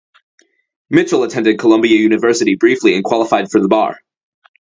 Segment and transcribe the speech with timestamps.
[0.89, 3.99] Mitchell attended Columbia University briefly and qualified for the bar.